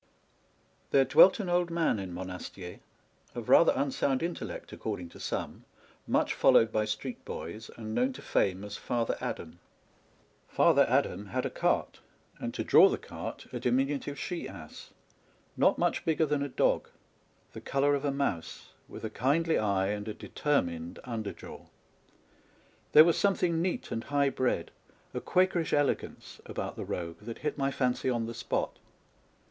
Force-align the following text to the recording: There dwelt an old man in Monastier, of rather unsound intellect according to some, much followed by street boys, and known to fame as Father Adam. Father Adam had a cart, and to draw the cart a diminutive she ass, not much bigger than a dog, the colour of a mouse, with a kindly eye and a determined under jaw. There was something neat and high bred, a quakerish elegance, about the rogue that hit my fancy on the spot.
There 0.89 1.05
dwelt 1.05 1.39
an 1.39 1.47
old 1.47 1.69
man 1.69 1.99
in 1.99 2.11
Monastier, 2.11 2.79
of 3.35 3.49
rather 3.49 3.71
unsound 3.75 4.23
intellect 4.23 4.73
according 4.73 5.09
to 5.09 5.19
some, 5.19 5.63
much 6.07 6.33
followed 6.33 6.71
by 6.71 6.85
street 6.85 7.23
boys, 7.23 7.69
and 7.77 7.93
known 7.93 8.11
to 8.13 8.23
fame 8.23 8.63
as 8.63 8.77
Father 8.77 9.15
Adam. 9.21 9.59
Father 10.47 10.87
Adam 10.89 11.27
had 11.27 11.45
a 11.45 11.51
cart, 11.51 11.99
and 12.39 12.51
to 12.55 12.63
draw 12.63 12.89
the 12.89 12.97
cart 12.97 13.45
a 13.53 13.59
diminutive 13.59 14.17
she 14.17 14.47
ass, 14.49 14.89
not 15.55 15.77
much 15.77 16.03
bigger 16.03 16.25
than 16.25 16.41
a 16.41 16.49
dog, 16.49 16.89
the 17.53 17.61
colour 17.61 17.93
of 17.93 18.03
a 18.03 18.09
mouse, 18.11 18.69
with 18.87 19.03
a 19.03 19.09
kindly 19.11 19.59
eye 19.59 19.89
and 19.89 20.07
a 20.07 20.15
determined 20.15 20.97
under 21.03 21.31
jaw. 21.31 21.67
There 22.93 23.03
was 23.05 23.19
something 23.19 23.61
neat 23.61 23.91
and 23.91 24.05
high 24.05 24.29
bred, 24.31 24.71
a 25.13 25.21
quakerish 25.21 25.73
elegance, 25.73 26.41
about 26.47 26.75
the 26.75 26.85
rogue 26.85 27.19
that 27.19 27.37
hit 27.45 27.55
my 27.55 27.69
fancy 27.69 28.09
on 28.09 28.25
the 28.25 28.33
spot. 28.33 28.79